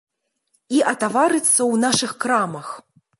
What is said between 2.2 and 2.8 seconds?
крамах.